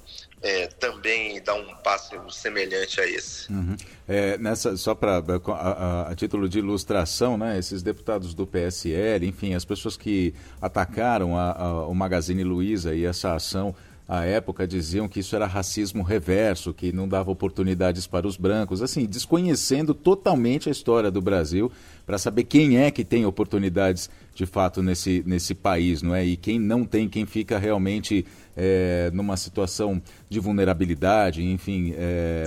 é, 0.40 0.68
também 0.68 1.42
dar 1.42 1.54
um 1.54 1.74
passo 1.78 2.14
semelhante 2.30 3.00
a 3.00 3.06
esse. 3.06 3.52
Uhum. 3.52 3.76
É, 4.06 4.38
nessa, 4.38 4.76
só 4.76 4.94
para 4.94 5.18
a, 5.18 5.52
a, 5.52 6.10
a, 6.12 6.14
título 6.14 6.48
de 6.48 6.60
ilustração, 6.60 7.36
né, 7.36 7.58
esses 7.58 7.82
deputados 7.82 8.32
do 8.32 8.46
PSL, 8.46 9.26
enfim, 9.26 9.54
as 9.54 9.64
pessoas 9.64 9.96
que 9.96 10.32
atacaram 10.62 11.36
a, 11.36 11.84
o 11.88 11.94
Magazine 11.94 12.44
Luiza 12.44 12.94
e 12.94 13.04
essa 13.04 13.34
ação 13.34 13.74
à 14.08 14.24
época 14.24 14.66
diziam 14.66 15.06
que 15.06 15.20
isso 15.20 15.36
era 15.36 15.46
racismo 15.46 16.02
reverso, 16.02 16.72
que 16.72 16.90
não 16.90 17.06
dava 17.06 17.30
oportunidades 17.30 18.06
para 18.06 18.26
os 18.26 18.38
brancos, 18.38 18.80
assim, 18.80 19.04
desconhecendo 19.04 19.92
totalmente 19.92 20.70
a 20.70 20.72
história 20.72 21.10
do 21.10 21.20
Brasil 21.20 21.70
para 22.06 22.16
saber 22.16 22.44
quem 22.44 22.78
é 22.78 22.90
que 22.90 23.04
tem 23.04 23.26
oportunidades 23.26 24.08
de 24.34 24.46
fato 24.46 24.82
nesse, 24.82 25.22
nesse 25.26 25.54
país, 25.54 26.00
não 26.00 26.14
é? 26.14 26.24
E 26.24 26.38
quem 26.38 26.58
não 26.58 26.86
tem, 26.86 27.06
quem 27.06 27.26
fica 27.26 27.58
realmente 27.58 28.24
é, 28.56 29.10
numa 29.12 29.36
situação 29.36 30.00
de 30.26 30.40
vulnerabilidade, 30.40 31.44
enfim, 31.44 31.92
é, 31.98 32.44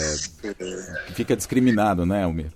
fica 1.13 1.35
discriminado, 1.35 2.07
né, 2.07 2.23
Almir? 2.23 2.51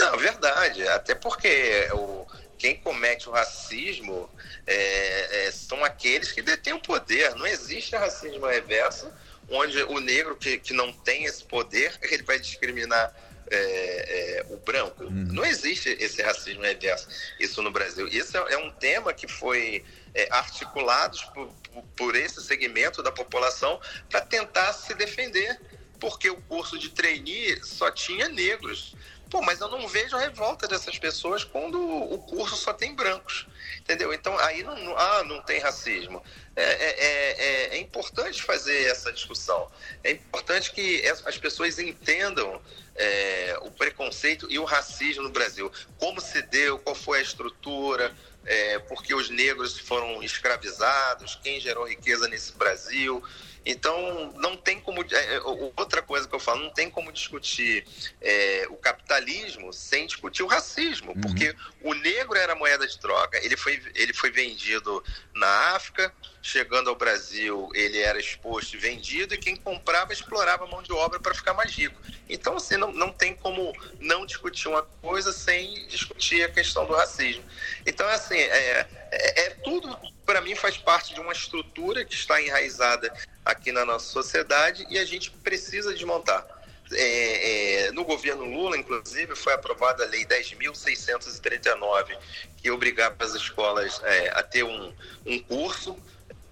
Não, 0.00 0.18
verdade. 0.18 0.82
Até 0.88 1.14
porque 1.14 1.88
o, 1.92 2.21
quem 2.62 2.76
comete 2.76 3.28
o 3.28 3.32
racismo 3.32 4.30
é, 4.64 5.46
é, 5.46 5.50
são 5.50 5.84
aqueles 5.84 6.30
que 6.30 6.40
detêm 6.40 6.72
o 6.72 6.78
poder. 6.78 7.34
Não 7.34 7.44
existe 7.44 7.96
racismo 7.96 8.46
reverso, 8.46 9.12
onde 9.50 9.82
o 9.82 9.98
negro 9.98 10.36
que, 10.36 10.58
que 10.58 10.72
não 10.72 10.92
tem 10.92 11.24
esse 11.24 11.42
poder, 11.42 11.98
ele 12.08 12.22
vai 12.22 12.38
discriminar 12.38 13.12
é, 13.50 13.56
é, 13.56 14.46
o 14.48 14.58
branco. 14.58 15.02
Uhum. 15.02 15.26
Não 15.32 15.44
existe 15.44 15.88
esse 15.98 16.22
racismo 16.22 16.62
reverso, 16.62 17.08
isso 17.40 17.60
no 17.62 17.72
Brasil. 17.72 18.06
Isso 18.06 18.38
é, 18.38 18.52
é 18.52 18.58
um 18.58 18.70
tema 18.70 19.12
que 19.12 19.26
foi 19.26 19.84
é, 20.14 20.28
articulado 20.30 21.18
por, 21.34 21.52
por 21.96 22.14
esse 22.14 22.40
segmento 22.44 23.02
da 23.02 23.10
população 23.10 23.80
para 24.08 24.20
tentar 24.20 24.72
se 24.72 24.94
defender, 24.94 25.60
porque 25.98 26.30
o 26.30 26.36
curso 26.42 26.78
de 26.78 26.90
trainee 26.90 27.60
só 27.64 27.90
tinha 27.90 28.28
negros. 28.28 28.94
Pô, 29.32 29.40
mas 29.40 29.62
eu 29.62 29.68
não 29.70 29.88
vejo 29.88 30.14
a 30.14 30.20
revolta 30.20 30.68
dessas 30.68 30.98
pessoas 30.98 31.42
quando 31.42 31.80
o 31.80 32.18
curso 32.18 32.54
só 32.54 32.70
tem 32.70 32.94
brancos. 32.94 33.46
Entendeu? 33.80 34.12
Então 34.12 34.38
aí 34.40 34.62
não, 34.62 34.76
ah, 34.94 35.24
não 35.24 35.40
tem 35.40 35.58
racismo. 35.58 36.22
É, 36.54 36.62
é, 36.62 36.90
é, 36.98 37.76
é, 37.76 37.78
importante 37.78 38.42
fazer 38.42 38.90
essa 38.90 39.10
discussão. 39.10 39.70
É 40.04 40.10
importante 40.10 40.70
que 40.70 41.02
as 41.24 41.38
pessoas 41.38 41.78
entendam 41.78 42.60
é, 42.94 43.56
o 43.62 43.70
preconceito 43.70 44.46
e 44.50 44.58
o 44.58 44.64
racismo 44.64 45.22
no 45.22 45.30
Brasil. 45.30 45.72
Como 45.96 46.20
se 46.20 46.42
deu, 46.42 46.78
qual 46.78 46.94
foi 46.94 47.20
a 47.20 47.22
estrutura, 47.22 48.14
é, 48.44 48.80
porque 48.80 49.14
os 49.14 49.30
negros 49.30 49.78
foram 49.78 50.22
escravizados, 50.22 51.40
quem 51.42 51.58
gerou 51.58 51.88
riqueza 51.88 52.28
nesse 52.28 52.52
Brasil. 52.52 53.24
Então, 53.64 54.32
não 54.36 54.56
tem 54.56 54.80
como. 54.80 55.02
É, 55.02 55.36
é 55.36 55.40
outra 55.76 56.02
coisa 56.02 56.26
que 56.26 56.34
eu 56.34 56.40
falo, 56.40 56.64
não 56.64 56.70
tem 56.70 56.90
como 56.90 57.12
discutir 57.12 57.84
é, 58.20 58.66
o 58.68 58.76
capitalismo 58.76 59.72
sem 59.72 60.06
discutir 60.06 60.42
o 60.42 60.46
racismo, 60.46 61.12
uhum. 61.12 61.20
porque 61.20 61.54
o 61.82 61.94
negro 61.94 62.36
era 62.36 62.54
moeda 62.54 62.86
de 62.86 62.98
troca. 62.98 63.38
Ele 63.44 63.56
foi, 63.56 63.80
ele 63.94 64.12
foi 64.12 64.30
vendido 64.30 65.02
na 65.34 65.74
África, 65.74 66.12
chegando 66.42 66.90
ao 66.90 66.96
Brasil, 66.96 67.68
ele 67.72 67.98
era 67.98 68.18
exposto 68.18 68.74
e 68.74 68.78
vendido, 68.78 69.34
e 69.34 69.38
quem 69.38 69.54
comprava 69.54 70.12
explorava 70.12 70.64
a 70.64 70.66
mão 70.66 70.82
de 70.82 70.92
obra 70.92 71.20
para 71.20 71.34
ficar 71.34 71.54
mais 71.54 71.72
rico. 71.72 72.00
Então, 72.28 72.56
assim, 72.56 72.76
não, 72.76 72.92
não 72.92 73.12
tem 73.12 73.34
como 73.34 73.72
não 74.00 74.26
discutir 74.26 74.66
uma 74.66 74.82
coisa 74.82 75.32
sem 75.32 75.86
discutir 75.86 76.42
a 76.42 76.48
questão 76.48 76.84
do 76.84 76.94
racismo. 76.94 77.44
Então, 77.86 78.08
assim, 78.08 78.38
é, 78.38 78.88
é, 79.12 79.40
é 79.46 79.50
tudo, 79.62 79.96
para 80.26 80.40
mim, 80.40 80.56
faz 80.56 80.76
parte 80.76 81.14
de 81.14 81.20
uma 81.20 81.32
estrutura 81.32 82.04
que 82.04 82.14
está 82.14 82.42
enraizada 82.42 83.12
aqui 83.44 83.72
na 83.72 83.84
nossa 83.84 84.06
sociedade 84.06 84.86
e 84.88 84.98
a 84.98 85.04
gente 85.04 85.30
precisa 85.30 85.92
desmontar. 85.92 86.46
É, 86.94 87.86
é, 87.86 87.92
no 87.92 88.04
governo 88.04 88.44
Lula, 88.44 88.76
inclusive, 88.76 89.34
foi 89.34 89.54
aprovada 89.54 90.04
a 90.04 90.06
Lei 90.08 90.26
10.639, 90.26 92.16
que 92.58 92.70
obrigava 92.70 93.16
as 93.20 93.34
escolas 93.34 94.00
é, 94.04 94.28
a 94.30 94.42
ter 94.42 94.62
um, 94.62 94.92
um 95.24 95.38
curso 95.38 95.96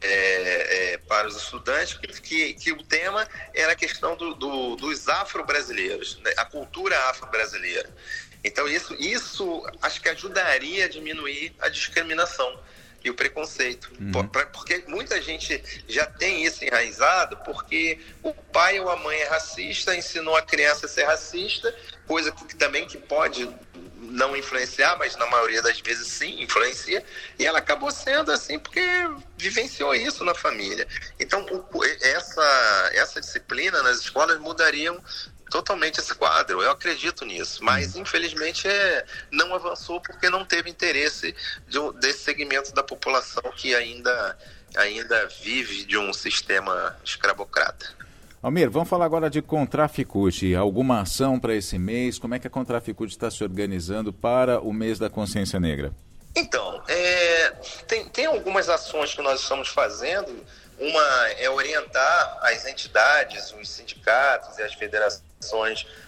é, 0.00 0.92
é, 0.94 0.98
para 0.98 1.28
os 1.28 1.36
estudantes, 1.36 1.98
que, 2.20 2.54
que, 2.54 2.72
o 2.72 2.82
tema 2.82 3.28
era 3.54 3.72
a 3.72 3.76
questão 3.76 4.16
do, 4.16 4.34
do, 4.34 4.76
dos 4.76 5.08
afro-brasileiros, 5.08 6.18
né? 6.24 6.32
a 6.38 6.44
cultura 6.46 6.98
afro-brasileira. 7.10 7.90
Então, 8.42 8.66
isso, 8.66 8.94
isso 8.94 9.62
acho 9.82 10.00
que 10.00 10.08
ajudaria 10.08 10.86
a 10.86 10.88
diminuir 10.88 11.54
a 11.60 11.68
discriminação 11.68 12.58
e 13.02 13.10
o 13.10 13.14
preconceito. 13.14 13.90
Uhum. 14.00 14.28
Porque 14.52 14.84
muita 14.86 15.20
gente 15.20 15.62
já 15.88 16.06
tem 16.06 16.44
isso 16.44 16.64
enraizado 16.64 17.36
porque 17.38 17.98
o 18.22 18.32
pai 18.32 18.78
ou 18.80 18.90
a 18.90 18.96
mãe 18.96 19.18
é 19.18 19.28
racista, 19.28 19.94
ensinou 19.94 20.36
a 20.36 20.42
criança 20.42 20.86
a 20.86 20.88
ser 20.88 21.04
racista, 21.04 21.74
coisa 22.06 22.30
que 22.32 22.56
também 22.56 22.86
que 22.86 22.98
pode 22.98 23.48
não 24.00 24.36
influenciar, 24.36 24.96
mas 24.98 25.16
na 25.16 25.26
maioria 25.26 25.62
das 25.62 25.78
vezes 25.80 26.08
sim 26.08 26.42
influencia, 26.42 27.04
e 27.38 27.46
ela 27.46 27.58
acabou 27.58 27.90
sendo 27.90 28.32
assim 28.32 28.58
porque 28.58 28.80
vivenciou 29.36 29.94
isso 29.94 30.24
na 30.24 30.34
família. 30.34 30.86
Então, 31.18 31.46
essa, 32.00 32.90
essa 32.92 33.20
disciplina 33.20 33.82
nas 33.82 34.00
escolas 34.00 34.38
mudariam 34.40 35.00
totalmente 35.50 35.98
esse 35.98 36.14
quadro. 36.14 36.62
Eu 36.62 36.70
acredito 36.70 37.24
nisso, 37.24 37.62
mas 37.62 37.96
infelizmente 37.96 38.68
é, 38.68 39.04
não 39.30 39.54
avançou 39.54 40.00
porque 40.00 40.30
não 40.30 40.44
teve 40.44 40.70
interesse 40.70 41.34
de, 41.68 41.78
desse 42.00 42.20
segmento 42.20 42.72
da 42.72 42.82
população 42.82 43.42
que 43.56 43.74
ainda, 43.74 44.38
ainda 44.76 45.26
vive 45.42 45.84
de 45.84 45.98
um 45.98 46.12
sistema 46.12 46.96
escravocrata. 47.04 47.98
Almir, 48.42 48.70
vamos 48.70 48.88
falar 48.88 49.04
agora 49.04 49.28
de 49.28 49.42
Contraficute. 49.42 50.54
Alguma 50.54 51.02
ação 51.02 51.38
para 51.38 51.54
esse 51.54 51.78
mês? 51.78 52.18
Como 52.18 52.34
é 52.34 52.38
que 52.38 52.46
a 52.46 52.50
Contraficute 52.50 53.12
está 53.12 53.30
se 53.30 53.42
organizando 53.44 54.14
para 54.14 54.60
o 54.60 54.72
mês 54.72 54.98
da 54.98 55.10
consciência 55.10 55.60
negra? 55.60 55.92
Então, 56.34 56.82
é, 56.88 57.50
tem, 57.86 58.08
tem 58.08 58.26
algumas 58.26 58.70
ações 58.70 59.12
que 59.12 59.20
nós 59.20 59.42
estamos 59.42 59.68
fazendo. 59.68 60.42
Uma 60.78 61.28
é 61.36 61.50
orientar 61.50 62.38
as 62.40 62.64
entidades, 62.64 63.52
os 63.52 63.68
sindicatos 63.68 64.56
e 64.56 64.62
as 64.62 64.72
federações 64.72 65.29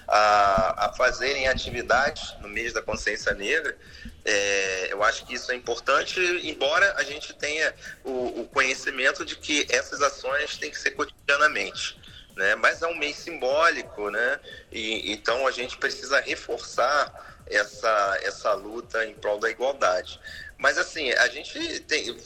a, 0.09 0.87
a 0.87 0.93
fazerem 0.93 1.49
atividades 1.49 2.35
no 2.41 2.49
mês 2.49 2.73
da 2.73 2.83
consciência 2.83 3.35
negra. 3.35 3.77
É, 4.25 4.93
eu 4.93 5.03
acho 5.03 5.25
que 5.27 5.35
isso 5.35 5.51
é 5.51 5.55
importante, 5.55 6.21
embora 6.45 6.95
a 6.97 7.03
gente 7.03 7.33
tenha 7.35 7.75
o, 8.05 8.43
o 8.43 8.45
conhecimento 8.47 9.25
de 9.25 9.37
que 9.37 9.67
essas 9.71 10.01
ações 10.01 10.57
têm 10.57 10.71
que 10.71 10.79
ser 10.79 10.93
cotidianamente 10.93 12.01
né? 12.37 12.55
Mas 12.57 12.83
é 12.83 12.87
um 12.87 12.97
mês 12.97 13.17
simbólico, 13.17 14.11
né? 14.11 14.41
E 14.71 15.12
então 15.12 15.47
a 15.47 15.51
gente 15.51 15.77
precisa 15.77 16.21
reforçar 16.21 17.43
essa 17.47 18.19
essa 18.23 18.53
luta 18.55 19.05
em 19.05 19.15
prol 19.15 19.39
da 19.39 19.51
igualdade. 19.51 20.19
Mas 20.59 20.79
assim, 20.79 21.11
a 21.12 21.29
gente 21.29 21.81
tem 21.81 22.17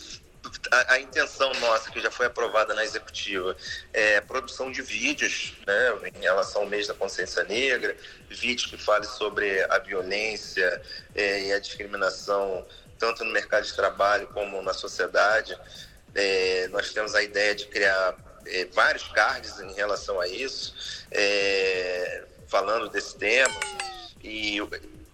a, 0.71 0.95
a, 0.95 1.01
intenção 1.01 1.53
nossa, 1.55 1.91
que 1.91 2.01
já 2.01 2.11
foi 2.11 2.27
aprovada 2.27 2.75
na 2.75 2.85
executiva, 2.85 3.57
é 3.93 4.21
produção 4.21 4.71
de 4.71 4.83
vídeos 4.83 5.55
né, 5.67 6.11
em 6.15 6.23
relação 6.23 6.63
ao 6.63 6.69
mês 6.69 6.87
da 6.87 6.95
consciência 6.95 7.45
negra, 7.45 7.97
vídeos 8.29 8.71
que 8.71 8.77
falem 8.77 9.09
sobre 9.09 9.63
a 9.65 9.79
violência 9.79 10.83
é, 11.15 11.47
e 11.47 11.53
a 11.53 11.59
discriminação, 11.59 12.67
tanto 12.99 13.25
no 13.25 13.33
mercado 13.33 13.65
de 13.65 13.75
trabalho 13.75 14.27
como 14.29 14.61
na 14.63 14.73
sociedade. 14.73 15.59
É, 16.15 16.69
nós 16.69 16.93
temos 16.93 17.15
a 17.15 17.23
ideia 17.23 17.55
de 17.55 17.67
criar 17.67 18.15
é, 18.47 18.65
vários 18.67 19.09
cards 19.09 19.61
em 19.61 19.73
relação 19.75 20.21
a 20.21 20.27
isso, 20.27 21.05
é, 21.11 22.25
falando 22.49 22.89
desse 22.89 23.17
tema, 23.17 23.61
e 24.23 24.59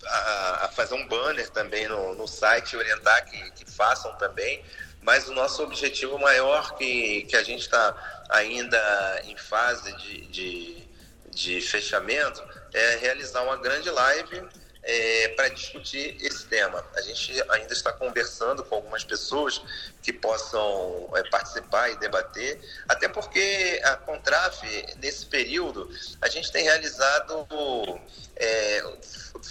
a, 0.04 0.64
a, 0.64 0.68
fazer 0.68 0.94
um 0.94 1.06
banner 1.06 1.48
também 1.50 1.88
no, 1.88 2.14
no 2.14 2.26
site, 2.26 2.76
orientar 2.76 3.24
que, 3.24 3.50
que 3.52 3.70
façam 3.70 4.14
também, 4.16 4.62
mas 5.02 5.28
o 5.28 5.34
nosso 5.34 5.62
objetivo 5.62 6.18
maior, 6.18 6.76
que, 6.76 7.22
que 7.24 7.36
a 7.36 7.42
gente 7.42 7.62
está 7.62 8.24
ainda 8.30 9.22
em 9.24 9.36
fase 9.36 9.92
de, 9.96 10.26
de, 10.28 10.88
de 11.30 11.60
fechamento, 11.60 12.42
é 12.72 12.96
realizar 12.96 13.42
uma 13.42 13.56
grande 13.56 13.90
live 13.90 14.48
é, 14.82 15.28
para 15.28 15.48
discutir 15.48 16.16
esse 16.20 16.46
tema. 16.46 16.84
A 16.94 17.00
gente 17.02 17.32
ainda 17.50 17.72
está 17.72 17.92
conversando 17.92 18.64
com 18.64 18.76
algumas 18.76 19.04
pessoas 19.04 19.60
que 20.02 20.12
possam 20.12 21.10
é, 21.14 21.22
participar 21.30 21.90
e 21.90 21.96
debater, 21.96 22.60
até 22.88 23.08
porque 23.08 23.80
a 23.84 23.96
Contraf, 23.96 24.60
nesse 24.98 25.26
período, 25.26 25.88
a 26.20 26.28
gente 26.28 26.50
tem 26.50 26.64
realizado 26.64 27.46
é, 28.36 28.84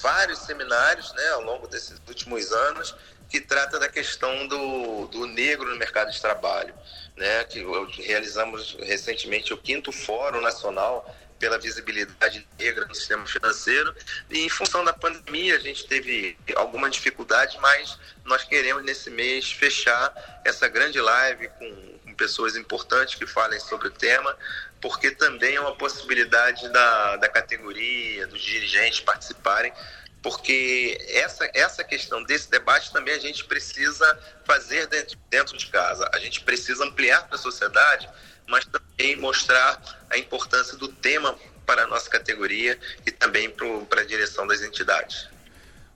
vários 0.02 0.40
seminários 0.40 1.14
né, 1.14 1.30
ao 1.30 1.42
longo 1.42 1.68
desses 1.68 2.00
últimos 2.08 2.52
anos 2.52 2.96
que 3.32 3.40
trata 3.40 3.80
da 3.80 3.88
questão 3.88 4.46
do, 4.48 5.08
do 5.08 5.26
negro 5.26 5.70
no 5.70 5.78
mercado 5.78 6.12
de 6.12 6.22
trabalho. 6.22 6.74
Né, 7.16 7.44
que 7.44 7.64
realizamos 8.02 8.76
recentemente 8.80 9.54
o 9.54 9.58
quinto 9.58 9.92
Fórum 9.92 10.42
Nacional 10.42 11.06
pela 11.42 11.58
visibilidade 11.58 12.48
negra 12.58 12.86
no 12.86 12.94
sistema 12.94 13.26
financeiro. 13.26 13.94
E 14.30 14.46
em 14.46 14.50
função 14.50 14.86
da 14.86 14.94
pandemia, 14.94 15.56
a 15.56 15.60
gente 15.60 15.88
teve 15.88 16.38
alguma 16.56 16.90
dificuldade, 16.90 17.58
mas 17.60 17.98
nós 18.24 18.44
queremos 18.44 18.84
nesse 18.84 19.10
mês 19.10 19.52
fechar 19.52 20.14
essa 20.46 20.68
grande 20.68 21.02
live 21.02 21.48
com, 21.50 22.00
com 22.06 22.14
pessoas 22.14 22.56
importantes 22.56 23.16
que 23.16 23.26
falem 23.26 23.60
sobre 23.60 23.88
o 23.88 23.92
tema, 23.92 24.38
porque 24.80 25.12
também 25.12 25.56
é 25.56 25.62
uma 25.62 25.76
possibilidade 25.76 26.70
da, 26.70 27.18
da 27.18 27.28
categoria, 27.28 28.28
dos 28.28 28.42
dirigentes 28.42 29.00
participarem, 29.00 29.74
porque 30.22 30.98
essa, 31.10 31.50
essa 31.54 31.84
questão 31.84 32.24
desse 32.24 32.50
debate 32.50 32.92
também 32.92 33.14
a 33.14 33.20
gente 33.20 33.46
precisa 33.46 34.20
fazer 34.46 34.88
dentro, 34.88 35.18
dentro 35.30 35.58
de 35.58 35.68
casa. 35.68 36.10
A 36.14 36.20
gente 36.20 36.42
precisa 36.42 36.84
ampliar 36.86 37.28
para 37.28 37.36
a 37.36 37.40
sociedade 37.40 38.10
mas 38.52 38.66
também 38.66 39.16
mostrar 39.16 39.82
a 40.10 40.18
importância 40.18 40.78
do 40.78 40.90
tema 40.90 41.36
para 41.66 41.84
a 41.84 41.88
nossa 41.88 42.10
categoria 42.10 42.78
e 43.08 43.12
também 43.12 43.50
para 43.90 44.02
a 44.02 44.06
direção 44.06 44.46
das 44.46 44.62
entidades. 44.62 45.30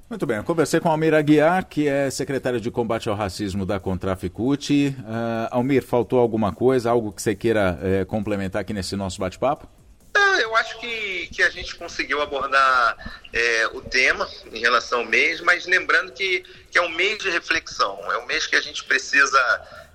Muito 0.10 0.26
bem, 0.26 0.38
eu 0.38 0.44
conversei 0.44 0.80
com 0.80 0.90
Almir 0.90 1.14
Aguiar, 1.14 1.66
que 1.66 1.88
é 1.88 2.10
secretário 2.12 2.62
de 2.62 2.70
combate 2.70 3.10
ao 3.10 3.16
racismo 3.16 3.66
da 3.66 3.80
Contraficute. 3.80 4.96
Uh, 5.00 5.48
Almir, 5.50 5.84
faltou 5.84 6.20
alguma 6.20 6.54
coisa, 6.54 6.92
algo 6.92 7.12
que 7.12 7.22
você 7.22 7.36
queira 7.36 7.78
uh, 7.82 8.06
complementar 8.06 8.62
aqui 8.62 8.72
nesse 8.72 8.96
nosso 8.96 9.20
bate-papo? 9.20 9.68
Eu 10.56 10.60
acho 10.60 10.80
que, 10.80 11.28
que 11.34 11.44
a 11.44 11.50
gente 11.50 11.76
conseguiu 11.76 12.22
abordar 12.22 13.20
é, 13.34 13.68
o 13.74 13.82
tema 13.82 14.26
em 14.54 14.60
relação 14.60 15.00
ao 15.00 15.06
mês, 15.06 15.42
mas 15.42 15.66
lembrando 15.66 16.14
que, 16.14 16.46
que 16.72 16.78
é 16.78 16.82
um 16.82 16.88
mês 16.88 17.18
de 17.20 17.30
reflexão, 17.30 18.00
é 18.10 18.18
um 18.20 18.26
mês 18.26 18.48
que 18.48 18.56
a 18.56 18.62
gente 18.62 18.82
precisa 18.86 19.38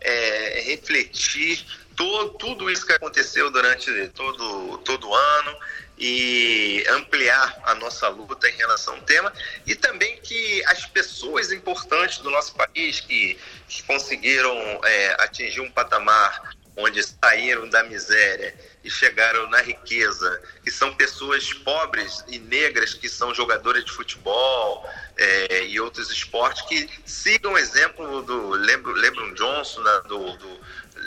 é, 0.03 0.61
refletir 0.67 1.65
todo, 1.97 2.35
tudo 2.35 2.71
isso 2.71 2.85
que 2.85 2.93
aconteceu 2.93 3.51
durante 3.51 4.09
todo, 4.09 4.77
todo 4.85 5.09
o 5.09 5.15
ano 5.15 5.57
e 5.97 6.85
ampliar 6.91 7.59
a 7.65 7.75
nossa 7.77 8.09
luta 8.09 8.47
em 8.47 8.57
relação 8.57 8.97
ao 8.97 9.01
tema. 9.01 9.33
E 9.67 9.75
também 9.75 10.21
que 10.21 10.63
as 10.67 10.85
pessoas 10.85 11.53
importantes 11.53 12.19
do 12.19 12.31
nosso 12.31 12.55
país 12.55 13.01
que, 13.01 13.39
que 13.67 13.83
conseguiram 13.85 14.55
é, 14.85 15.17
atingir 15.23 15.63
um 15.63 15.71
patamar 15.71 16.55
onde 16.83 17.03
saíram 17.03 17.69
da 17.69 17.83
miséria 17.85 18.55
e 18.83 18.91
chegaram 18.91 19.49
na 19.51 19.61
riqueza, 19.61 20.43
que 20.65 20.71
são 20.71 20.95
pessoas 20.95 21.53
pobres 21.53 22.25
e 22.29 22.39
negras 22.39 22.95
que 22.95 23.09
são 23.09 23.35
jogadoras 23.35 23.85
de 23.85 23.93
futebol 23.93 24.89
é, 25.17 25.67
e 25.67 25.79
outros 25.79 26.11
esportes, 26.11 26.63
que 26.63 26.89
sigam 27.05 27.53
o 27.53 27.59
exemplo 27.59 28.23
do 28.23 28.51
LeBron 28.51 29.35
Johnson, 29.35 29.83
né, 29.83 30.03
do, 30.09 30.37
do 30.37 30.61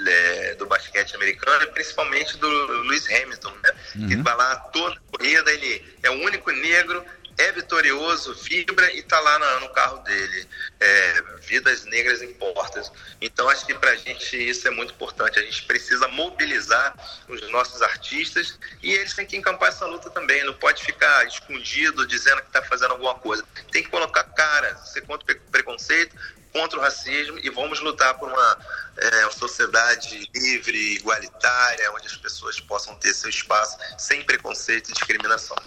é, 0.08 0.56
do 0.56 0.66
basquete 0.66 1.16
americano, 1.16 1.64
e 1.64 1.68
principalmente 1.68 2.38
do 2.38 2.48
Lewis 2.82 3.08
Hamilton, 3.08 3.54
né? 3.64 3.72
Uhum. 3.96 4.08
Que 4.08 4.16
vai 4.18 4.36
lá 4.36 4.56
toda 4.56 5.00
corrida, 5.12 5.52
ele 5.52 5.86
é 6.02 6.10
o 6.10 6.24
único 6.24 6.52
negro, 6.52 7.06
é 7.38 7.52
vitorioso, 7.52 8.34
vibra 8.36 8.92
e 8.92 9.00
está 9.00 9.20
lá 9.20 9.60
no, 9.60 9.70
carro 9.70 10.00
dele. 10.00 10.48
É, 10.80 11.24
vidas 11.42 11.86
negras 11.86 12.22
importam. 12.22 12.84
Então, 13.22 13.50
acho 13.50 13.66
que 13.66 13.74
para 13.74 13.92
a 13.92 13.96
gente 13.96 14.38
isso 14.38 14.68
é 14.68 14.72
muito 14.72 14.94
importante. 14.94 15.40
A 15.40 15.42
gente 15.42 15.64
precisa 15.64 16.08
mobilizar 16.08 16.94
os 17.28 17.50
nossos 17.52 17.82
artistas 17.82 18.60
e 18.82 18.94
eles 18.94 19.14
têm 19.14 19.26
que 19.26 19.38
encampar 19.38 19.70
essa 19.70 19.86
luta 19.86 20.10
também. 20.10 20.44
Não 20.44 20.54
pode 20.54 20.84
ficar 20.84 21.26
escondido 21.28 22.06
dizendo 22.06 22.42
que 22.42 22.48
está 22.48 22.62
fazendo 22.62 22.92
alguma 22.92 23.16
coisa. 23.16 23.44
Tem 23.72 23.84
que 23.84 23.90
colocar 23.90 24.24
cara, 24.24 24.76
ser 24.78 25.02
contra 25.02 25.36
o 25.36 25.40
preconceito, 25.52 26.16
contra 26.54 26.78
o 26.78 26.82
racismo 26.82 27.40
e 27.40 27.50
vamos 27.50 27.80
lutar 27.80 28.14
por 28.14 28.30
uma, 28.30 28.58
é, 28.98 29.26
uma 29.26 29.32
sociedade 29.32 30.30
livre, 30.34 30.96
igualitária, 30.96 31.92
onde 31.92 32.06
as 32.06 32.16
pessoas 32.16 32.60
possam 32.60 32.96
ter 32.96 33.14
seu 33.14 33.30
espaço 33.30 33.78
sem 33.98 34.24
preconceito 34.24 34.92
e 34.92 34.94
discriminação. 34.94 35.58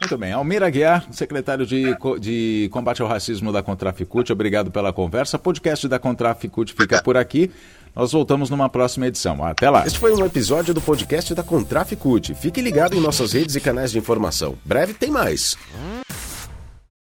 Muito 0.00 0.18
bem. 0.18 0.32
Almir 0.32 0.62
Aguiar, 0.62 1.06
secretário 1.10 1.66
de, 1.66 1.96
de 2.20 2.68
Combate 2.70 3.02
ao 3.02 3.08
Racismo 3.08 3.52
da 3.52 3.62
Contraficute, 3.62 4.32
obrigado 4.32 4.70
pela 4.70 4.92
conversa. 4.92 5.38
Podcast 5.38 5.88
da 5.88 5.98
Contraficute 5.98 6.74
fica 6.74 7.02
por 7.02 7.16
aqui. 7.16 7.50
Nós 7.94 8.12
voltamos 8.12 8.50
numa 8.50 8.68
próxima 8.68 9.06
edição. 9.06 9.42
Até 9.42 9.70
lá. 9.70 9.86
Este 9.86 9.98
foi 9.98 10.14
um 10.14 10.24
episódio 10.24 10.74
do 10.74 10.82
podcast 10.82 11.34
da 11.34 11.42
Contraficute. 11.42 12.34
Fique 12.34 12.60
ligado 12.60 12.94
em 12.94 13.00
nossas 13.00 13.32
redes 13.32 13.56
e 13.56 13.60
canais 13.60 13.90
de 13.90 13.98
informação. 13.98 14.58
Breve 14.64 14.92
tem 14.92 15.10
mais. 15.10 15.56